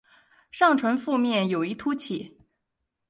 [0.51, 2.39] 上唇腹面有一突起。